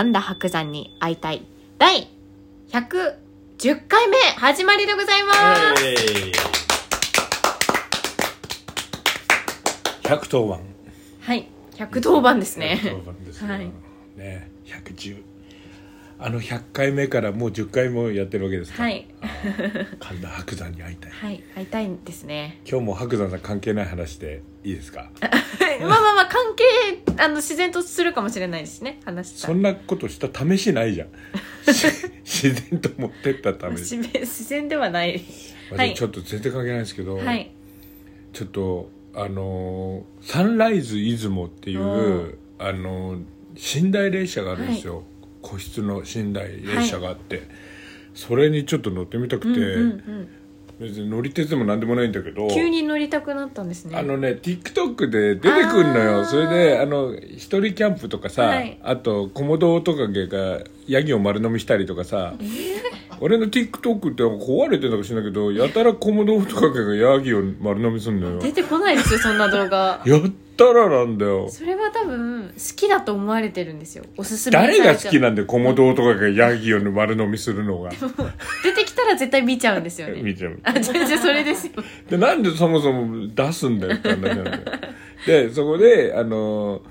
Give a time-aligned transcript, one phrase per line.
[0.00, 1.44] 神田伯山に会いたい。
[1.76, 2.08] 第
[2.70, 6.32] 110回目始まりでございます、えい
[10.04, 10.60] 110番。
[11.20, 12.80] はい110番ですね。
[12.82, 13.50] 110番ですよ。
[13.50, 13.70] はい。
[14.16, 15.22] ね110
[16.22, 18.82] あの100回目からもう10回もやってるわけですか？
[18.82, 19.06] はい。
[20.00, 21.10] 神田伯山に会いたい。
[21.12, 22.60] はい会いたいんですね。
[22.68, 25.10] 今日も伯山さん関係ない話でいいですか？
[25.20, 26.64] まあまあまあ関係
[27.22, 29.46] あの自然とするかもしれないですね話した。
[29.48, 31.08] そんなことした試しないじゃん。
[31.72, 31.86] し
[32.24, 35.20] 自然と持ってったために自然自然ではない。
[35.94, 37.50] ちょっと全然関係ないんですけど、はい。
[38.32, 41.84] ちょっとあのーサンライズ出雲っていう、う
[42.24, 43.22] んあのー
[43.84, 45.02] 寝台列車があるんですよ、
[45.42, 47.42] 個室の寝台列車があって、
[48.14, 50.28] それにちょっと乗ってみたくて、うんうんうん。
[50.80, 53.98] 別に乗り鉄でも何でもないんだけど急に乗りたくなったんですね。
[53.98, 56.24] あのね TikTok で出てくるのよ。
[56.24, 58.78] それであの一人キャンプとかさ、はい。
[58.82, 62.34] あとコモドオオトカゲがヤギを丸飲みしたりとかさ、
[63.20, 68.38] 俺の TikTok って壊れてるのか知らないけどやたらコモドオオトカゲがヤギを丸飲みすんのよ。
[68.40, 70.02] 出てこないですよそんな動画。
[70.06, 70.20] や っ
[70.64, 71.48] たらなんだよ。
[71.48, 74.04] それは多分好きだと思われてるんですよ。
[74.18, 75.46] おすすめ誰が好きななんだよ？
[75.46, 77.90] コモドオオトカゲがヤギを丸飲みするのが。
[78.62, 80.20] 出てきたら絶対見ちゃうんですよね。
[80.22, 80.58] 見ちゃう。
[80.62, 81.72] あ全然それですよ。
[82.10, 84.58] でなんでそもそも出すんだよって話なんだよ
[85.26, 86.82] でそこであの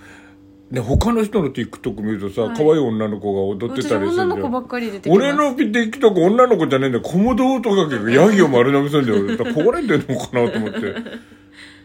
[0.71, 2.57] ね他の人の TikTok 見るとさ、はい。
[2.57, 4.29] 可愛い女の子が踊って私たりする女ん。
[4.29, 7.03] だよの子ばっかり出て俺の TikTok 女の子じゃねえんだよ。
[7.03, 9.37] コモドオオトカゲがヤギを丸飲みするんだよ。
[9.37, 10.79] だから壊れてんのかなと思って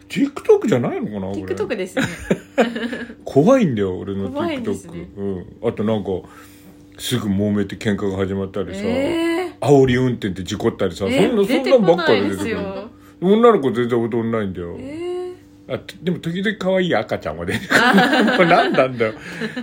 [0.09, 2.05] TikTok じゃないのかな TikTok ですね。
[3.25, 5.09] 怖いんだよ俺の TikTok、ね。
[5.17, 5.25] う
[5.67, 6.11] ん、あとなんか
[6.99, 12.91] すぐ揉めて喧嘩が始まったりさ、え煽り運転で事故ったりさ、ー、えそんなそんなんばっかり出てくるよ。
[13.21, 15.05] 女の子全然踊んないんだよ、え
[15.67, 17.81] あでも時々可愛い赤ちゃんは出てくる。
[18.47, 19.15] 何なんだよ。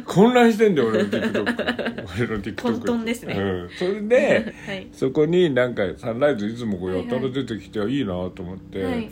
[0.06, 1.44] 混乱してんだよ俺の TikTok
[2.17, 3.36] 俺の TikTok 混沌ですね。
[3.38, 4.88] うん、それー、ではい。
[4.92, 9.09] そこになんかサンライズいつもこうやたら出てきて、いい、なと思って、はい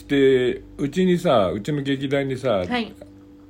[0.00, 2.92] してうちにさうちの劇団にさ、はい。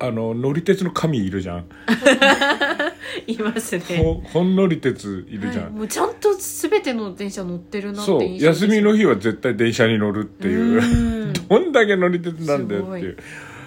[0.02, 1.66] あの乗り鉄の神いるじゃん、
[3.28, 3.82] いますね。
[3.98, 5.72] ほほんのり鉄いるじゃん、はい。
[5.72, 8.24] もうちゃんと全ての電車乗ってるなってそう。
[8.24, 10.82] 休みの日は絶対電車に乗るっていう。
[10.82, 11.32] うん。
[11.46, 13.16] どんだけ乗り鉄なんだよっていすう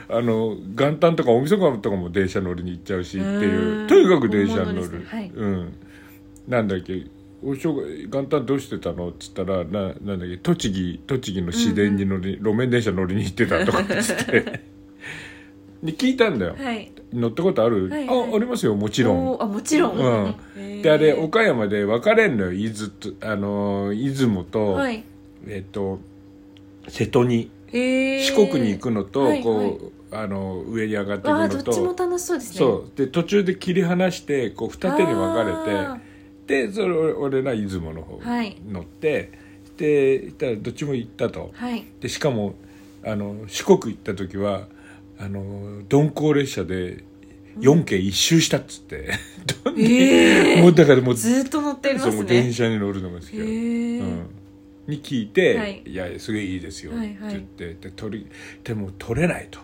[0.10, 3.82] あの元旦とか大晦日とかも電車乗りに行っちゃうしっていう。
[3.82, 3.88] うん。
[3.88, 5.06] とにかく電車に乗る、ね。
[5.06, 5.32] はい。
[5.36, 5.74] うん。
[6.48, 7.06] なんだっけ
[7.46, 9.10] お正月元旦どうしてたの？
[9.10, 14.62] っつったらななんだっけ栃木栃木の市電に乗り、路面電車乗りに行ってたとかっつって。
[15.84, 16.92] で聞いたんだよ、はい。
[17.12, 18.32] 乗ったことある、はいはい。
[18.32, 19.42] あありますよもちろん。
[19.42, 20.82] あもちろん、うん。
[20.82, 22.54] であれ岡山で分かれんのよ。
[22.54, 25.04] 伊豆とあのー出雲と、はい。
[25.48, 26.00] えっと
[26.88, 31.64] 瀬戸に四国に行くのと、はいこうあの上に上がっていくのと。
[31.64, 32.58] どっちも楽しそうですね。
[32.60, 32.98] そう。
[32.98, 36.13] で途中で切り離してこう二手に分かれあて
[36.48, 38.58] でそれ俺俺ら出雲の方はい。
[38.68, 39.32] 乗って、
[39.78, 41.52] で行ったらどっちも行ったと。
[41.56, 41.86] ーはい。
[42.00, 42.56] でしかも
[43.06, 44.68] あの四国行った時は
[45.20, 47.04] あの鈍行列車で
[47.60, 49.12] 4軒一周したっつって、
[49.64, 50.62] どんでえー。
[50.64, 54.00] もうだからもうずーっと乗ってますそうもう電ね車に乗るのが好きへだ、ー。
[54.02, 54.26] うん、
[54.88, 55.84] に聞いて「はい。
[55.86, 57.08] い、やすげえいいですよ」ってはい。
[57.16, 58.28] はい言って、で取り
[58.64, 59.60] でも取れないと。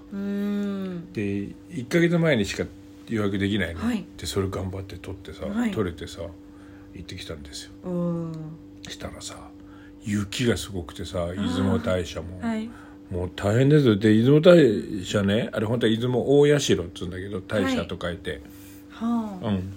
[1.14, 2.66] で1か月前にしか
[3.08, 4.06] 予約できないの、はい。
[4.18, 5.72] でそれ頑張って取ってさ、はい。
[5.72, 6.22] 取れてさ
[6.94, 7.72] 行ってきたんですよ。
[7.84, 8.32] うん。
[8.88, 9.36] したらさ
[10.04, 12.70] 雪がすごくてさ出雲大社も、はい。
[13.12, 13.96] もう大変ですよ。
[13.96, 18.42] で出雲大社ねあれ本当は出雲大社っつうんだけど大社と書いて、
[18.90, 19.48] はあ。
[19.48, 19.74] うん。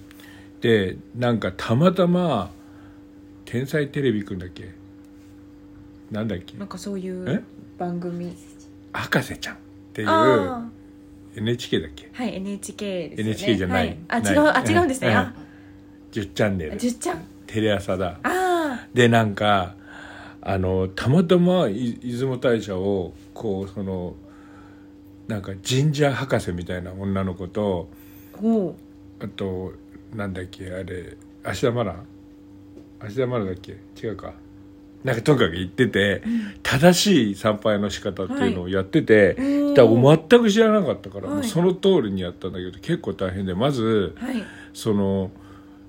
[0.61, 2.51] でなんかたまたま
[3.45, 4.71] 「天才テレビくん」だっけ？
[6.11, 6.57] なんだっけ？
[6.57, 7.11] なんかそういえ？
[7.11, 7.45] う
[7.79, 8.37] 番組。
[8.93, 9.59] 博士ちゃんっ
[9.95, 10.69] ていうあ
[11.35, 12.11] NHK だっけ？
[12.15, 13.31] あはい NHK ですよね。
[13.33, 13.99] NHK じゃない。
[14.09, 14.23] はい。
[14.23, 15.17] 違うあ違うんですね、うん。
[15.17, 15.35] あ
[16.13, 16.77] 10チャンネル。
[16.77, 18.19] じゅっちゃんテレ朝だ。
[18.23, 19.75] あでなんか
[20.41, 24.15] あのたまたまい出雲大社をこうその
[25.29, 27.89] なんか神社博士みたいな女の子と
[29.21, 29.73] あと
[30.15, 31.97] なんだっけあれ芦田愛菜？
[33.01, 34.07] 芦田愛菜だっけ？
[34.07, 34.35] 違うか。
[35.05, 36.23] なんかとにかく言ってて、
[36.63, 39.75] 正しい参拝の仕方っていうのをやってて、い。
[39.75, 41.35] だ全く知らなかったから、はい。
[41.39, 44.45] もうその通りにやったんだけど結構大変でまずうはい。
[44.73, 45.33] その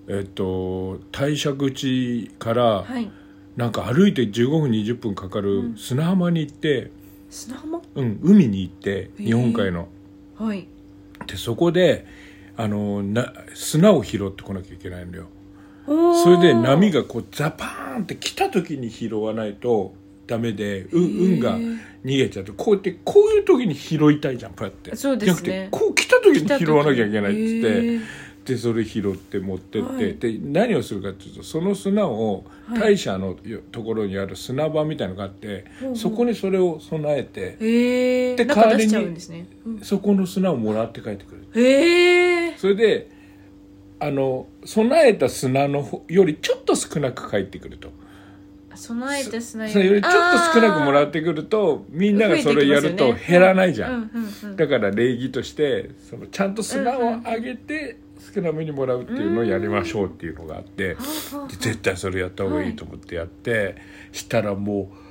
[0.08, 3.10] えっと大社口からはい。
[3.56, 6.90] なんか歩いて15分20分かかる砂浜に行って、
[7.30, 7.82] 砂浜？
[7.94, 9.90] うん、海に行ってー日本海の。
[10.40, 10.68] はい。
[11.28, 12.08] でそこで
[12.58, 15.28] あのな砂を拾ってこなきゃいけないんだよ。
[15.86, 19.94] それで波がこうザパーンって来た時に拾わないと
[20.26, 24.96] ダメでう運が逃げちゃうとこうやってこういう時に拾いたいじゃんこうやって。
[24.96, 25.46] そうですね。
[25.46, 28.00] じゃなくてこう来た時に拾わなきゃいけないっつって
[28.46, 30.18] でそれ拾って持ってって、はい。
[30.18, 32.80] で何をするかっていうとその砂をはい。
[32.80, 33.36] 大社の
[33.72, 35.98] ところにある砂場みたいのがあって、ほうほう。
[35.98, 39.80] そこにそれを備えて、へえで中出しち代わりにね、うん。
[39.82, 43.12] そこの砂をもらって帰ってくるへえそれで
[44.00, 47.92] あの備えた砂のほよりちょっと少なく帰ってくると。
[48.76, 50.02] 備えた砂より。
[50.02, 54.56] ちょっと少なくもらってくるとみんながそれやると減らないじゃん、うんうんうん。
[54.56, 58.00] だから礼儀としてそのちゃんと砂をあげて
[58.34, 60.96] 少なめにもらうっていうのをやりましょうっていうのがあって、
[61.60, 63.76] 絶対それやった方がいいと思ってやって、
[64.12, 65.04] したらもう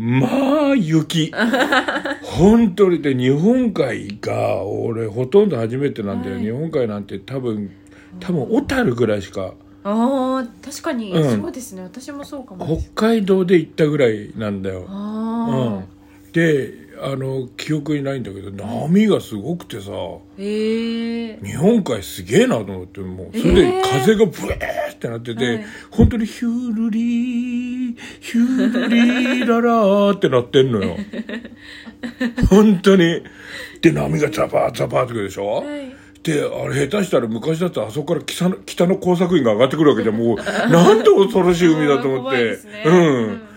[0.00, 1.32] まあ雪。
[2.22, 6.44] 本当にで日本海が俺ほとんど初めてなんだよ、はい。
[6.44, 7.70] 日本海なんて多分
[8.20, 9.54] 多分小樽ぐらいしか。
[9.84, 11.40] あー確かに、うん。
[11.42, 11.82] そうですね。
[11.82, 12.64] 私もそうかも
[12.94, 19.90] 北海道で行ったぐらいなんだよ、うあん、であの記憶にないんだけど波がすごくてさ
[20.38, 25.64] え日本海すげえなと思ってもうそれで風がブエーってなってて、はい。
[25.90, 30.96] 本当にヒュールリーヒュールリーララーってなってんのよ。
[32.50, 33.22] 本当に。
[33.80, 35.94] で波がザバーザバーってくるでしょ、はい。
[36.22, 42.82] であれ下手したら昔だったらあそこから北の北の工作員が上がってくるわけじゃんもうなんて恐ろしい海だと思って、 ね。
[42.84, 43.47] ううんん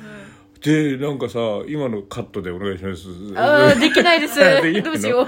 [0.62, 3.08] でなんかさ今のカットでお願いします。
[3.36, 4.40] ああできないです。
[4.84, 5.28] どうしよ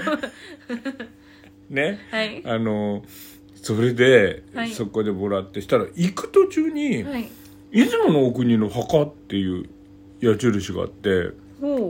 [1.74, 1.98] ね？
[2.10, 2.42] はい。
[2.46, 3.02] あの
[3.54, 4.70] それで、はい。
[4.70, 7.28] そこでもらってしたら行く途中に、はい。
[7.72, 9.68] 出雲の奥にの墓っていう
[10.20, 11.30] 矢印があって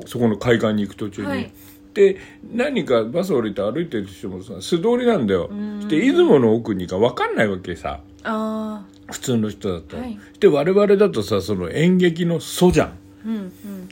[0.07, 1.53] そこの海岸に行く途中に、はい。
[1.93, 2.17] で
[2.51, 5.49] 何かバス降りて歩いてる人もさ素通りなんだよ。
[5.49, 5.87] ん。
[5.87, 8.01] で出雲の奥にか分かんないわけさ。
[8.23, 10.19] あ普通の人だと、はい。
[10.41, 13.04] で我々だとさその演劇の祖じゃん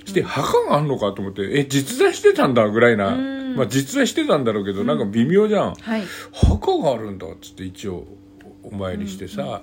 [0.05, 3.56] して墓があんのかと思ってえ実在してたんだぐらいなうん。
[3.56, 6.02] まあ実在してたんだろうけどなんか微妙じゃん、はい。
[6.32, 8.06] 墓があるんだっつって一応
[8.62, 9.62] お参りしてさ、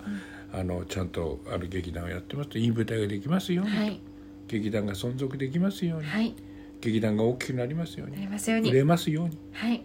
[0.54, 4.00] あのちゃんとある劇団をやってますといい舞台ができますように、はい。
[4.48, 6.36] 劇団が存続できますように、はい。
[6.82, 8.72] 劇団が大きくなりますようなにりますように。
[8.72, 9.38] 売れますように。
[9.54, 9.84] はい。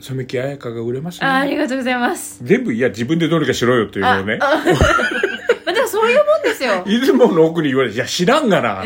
[0.00, 2.40] 染木彩香が売れますよあーあうにりがとうございます。
[2.42, 4.38] 全部いや自分でどうにかしろよっていうのをね
[5.82, 6.84] まあでもそういうもんですよ。
[6.86, 8.84] 出雲の奥に言われて「いや知らんがな」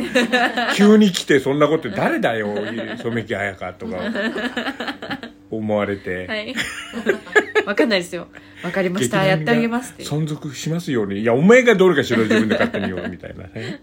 [0.74, 2.54] 急に来てそんなこと誰だよ
[3.02, 3.96] 染木彩香とか
[5.50, 6.54] 思われて、はい。
[7.66, 8.28] わかんないですよ。
[8.62, 9.24] わかりました。
[9.24, 11.20] やってあげますって存続しますように。
[11.20, 13.80] いやお前がどうにかしろ自分で勝手によみたいなね。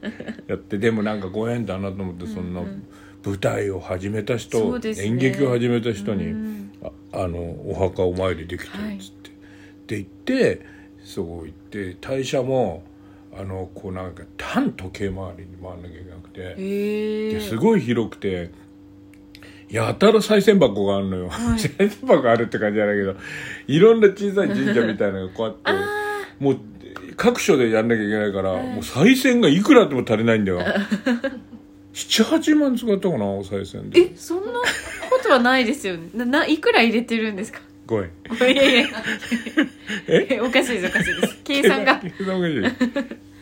[0.47, 0.77] やって。
[0.77, 2.61] でもなんかご縁だなと思ってそんな
[3.25, 4.93] 舞台を始めた人、ね。
[4.97, 6.71] 演劇を始めた人に、うん。
[7.11, 9.31] ああのお墓お参りできてるっつって、
[9.87, 10.65] で行って
[11.03, 12.83] そこ行って大社も
[13.37, 16.55] あのこうなんか単時計回りに回んなきゃいけなくて。
[16.55, 18.51] ですごい広くて
[19.69, 21.59] やたら賽銭箱があるのよ、はい。
[21.59, 23.15] 賽 銭箱あるって感じじゃないけど
[23.67, 25.75] いろんな小さい神社みたいなのがこうあっ
[26.37, 26.57] てもう
[27.15, 30.61] 各所でやんなきゃいけないから、もう賽銭がいくらあっても足りないんだよ。
[31.93, 34.01] 78万使ったかなお賽銭で。
[34.01, 36.09] えそんなことはないですよね。
[36.15, 37.59] なないくら入れてるんですか？
[37.85, 38.51] ごめん。
[38.51, 38.87] いやいや
[40.07, 40.39] え？
[40.43, 41.37] おかしいですおかしいです。
[41.43, 41.95] 計算が。
[41.95, 42.61] 計算おかしい。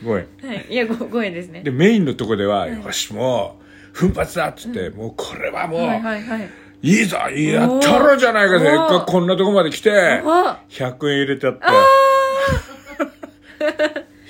[0.03, 0.25] ごめん。
[0.47, 0.65] はい。
[0.69, 1.61] いやごご縁ですね。
[1.63, 6.49] でメインのとこでは、よしもう奮発だっつって、もうこれはもう、はいはいはい。
[6.83, 9.91] いいぞやったろじゃないかせっかくこんなとこまで来て。
[10.25, 11.71] あ100円入れてやった。
[11.71, 11.79] よ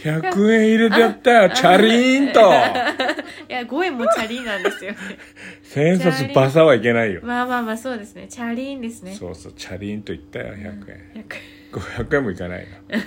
[0.03, 2.39] 100円入れてやったよチャリーンと
[3.51, 4.93] いや5円もチャリーなんですよ。
[4.93, 4.97] ね
[5.61, 7.19] 千円札バサはいけないよ。
[7.21, 8.27] まあまあまあそうですね。
[8.29, 9.13] チャリーンですね。
[9.13, 11.25] そうそうチャリーンと言ったよ100円。
[11.73, 12.97] 100 500円もいかないな。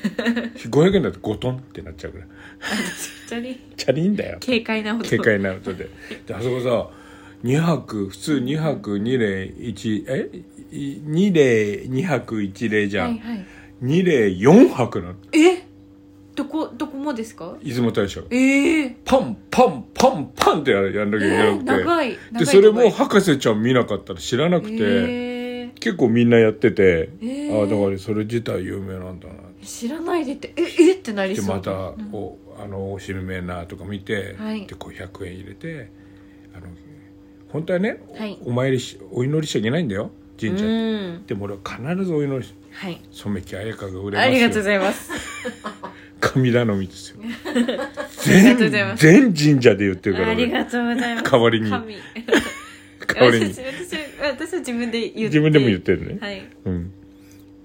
[0.71, 2.27] 500円だと5トンってなっちゃうから。
[3.27, 3.53] チャリ。
[3.53, 4.39] ーンチャリーンだよ。
[4.45, 5.05] 軽快な音。
[5.09, 5.89] 軽快な音で。
[6.27, 6.91] であそこさ
[7.43, 10.31] 2泊普通2泊2例1え
[10.73, 13.47] ？2例2泊1例じゃん、はいはい。
[13.83, 15.15] 2例4泊なの。
[15.33, 15.54] え？
[17.05, 17.57] もですか？
[17.63, 18.21] 出雲大社。
[18.31, 18.97] ええ。
[19.05, 27.61] パンパンパンパンってやらやんなきゃいけなくて、長い長いでそれも博士ちゃん見なかったら知らなくて、え結構みんなやってて、えー。
[27.61, 31.47] ああだからそれ自体有名なんだなー知らないでってえ えってなりそう。
[31.47, 32.09] でまた、うん。
[32.13, 34.67] おあのおしめなとか見て、はい。
[34.67, 35.91] でこう100円入れて
[36.57, 36.67] あの
[37.49, 38.39] 本当はね、はい。
[38.45, 40.65] お参りしお祈りしちゃいけないんだよ神社
[41.27, 43.01] でも俺は必ずお祈りしはい。
[43.13, 44.19] 染木彩香が売れますよ。
[44.21, 45.11] ありがとうございます
[46.25, 47.19] 神頼みですよ。
[48.25, 48.57] 全
[48.97, 50.45] 全神社で言ってるから俺。
[50.45, 51.31] ありがとうございます。
[51.31, 51.71] 代わりに。
[51.71, 51.97] 神。
[53.15, 53.55] 代わりに。
[54.23, 55.21] 私は自分で言って。
[55.25, 56.43] 自分でも言ってるね、はい。
[56.65, 56.93] うん。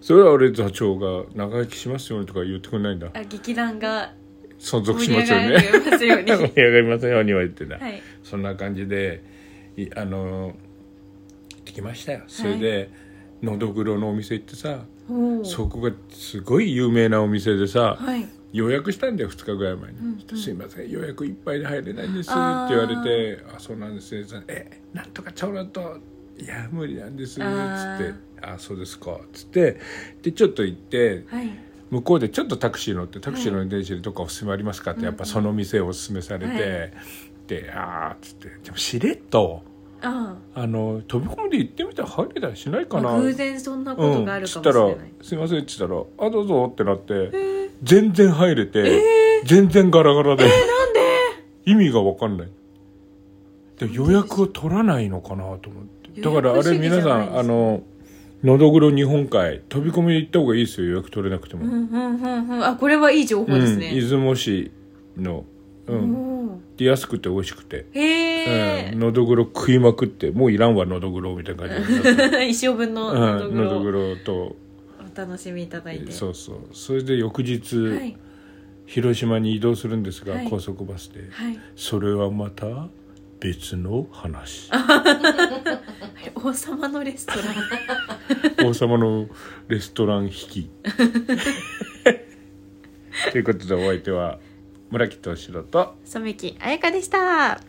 [0.01, 3.09] それは俺座長が長生きしますようにとか言ってくれないんだ。
[3.13, 4.13] あ劇団が
[4.59, 5.59] 存続しますよね。
[5.59, 7.33] 盛り上がりますように。
[7.33, 8.01] は言ってた、はい。
[8.23, 9.23] そんな感じで
[9.77, 10.55] いあの
[11.49, 12.23] 行ってきましたよ。
[12.27, 12.89] それで、
[13.41, 14.81] のどぐろのお店行ってさ
[15.43, 19.97] そこがすごい有名なお店でさはい予約したんだよ2日ぐらい前に。
[19.97, 22.39] うんうん「すいません予約いっぱいで入れないんです」って
[22.69, 25.97] 言われて「あそうなんですね」えなんとかちょろっと。
[26.37, 27.43] いや無理なんです」つって。
[28.41, 29.79] あ「あそうですか」つって。
[30.21, 31.49] でちょっと行ってはい。
[31.91, 36.59] 向こうでちょっとタクシー乗ってタクシーの運転手でどっかおすすめありますかってやっぱその店をおすすめされて、はい。
[37.47, 38.49] で「ああ」っつって。
[38.63, 39.63] でもしれっと
[40.01, 43.19] ああの飛び込みで行ってみたら入れたりしないあかな。
[43.19, 49.01] 偶然そんなことがあるかもしれうん、ないつったら「すいません」っつったら「あどうぞ」ってなって、えー全然入れて、
[49.45, 50.51] 全然ガラガラで、なん
[50.93, 50.99] で？
[51.65, 52.49] 意味が分かんない。
[53.77, 55.83] で予約を取らないのかなと思っ
[56.13, 56.21] て。
[56.21, 57.81] だからあれ皆さんあの
[58.43, 60.87] のどぐろ日本海飛び込みで行った方がいいですよ。
[60.87, 62.63] 予約取れなくても、うんうんうんうん。
[62.65, 64.71] あこれはいい情報ですうん、ね、出雲市
[65.17, 65.45] の。
[65.87, 66.61] うん。
[66.77, 70.31] で安くて美味しくて、へえうん、のどぐろ食いまくって。
[70.31, 71.83] もういらんわのどぐろみたいな感
[72.39, 74.55] じ 一生分のうんのどぐのどぐろろとお
[75.19, 78.17] 楽しみいただいてそうそうそれで翌日、はい
[78.89, 82.87] 広島に移動するんですが、はい高速バスではいそれはまた
[83.39, 84.71] 別の話
[86.33, 89.27] 王様のレストラン王様の
[89.67, 90.71] レストラン引き
[93.31, 94.39] ということでお相手は
[94.89, 97.61] 村木敏郎と染木彩香でした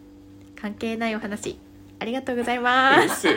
[0.56, 1.58] 関係ないお話
[1.98, 3.28] ありがとうございます